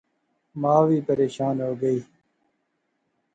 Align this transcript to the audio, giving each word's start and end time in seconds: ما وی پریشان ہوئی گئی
ما 0.61 0.75
وی 0.87 0.97
پریشان 1.07 1.55
ہوئی 1.61 1.77
گئی 1.81 1.99